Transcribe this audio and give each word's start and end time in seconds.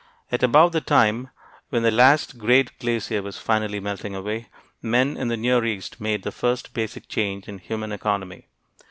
At 0.31 0.41
about 0.41 0.71
the 0.71 0.81
time 0.81 1.29
when 1.69 1.83
the 1.83 1.91
last 1.91 2.39
great 2.39 2.79
glacier 2.79 3.21
was 3.21 3.37
finally 3.37 3.79
melting 3.79 4.15
away, 4.15 4.47
men 4.81 5.15
in 5.15 5.27
the 5.27 5.37
Near 5.37 5.63
East 5.63 6.01
made 6.01 6.23
the 6.23 6.31
first 6.31 6.73
basic 6.73 7.07
change 7.07 7.47
in 7.47 7.59
human 7.59 7.91
economy. 7.91 8.47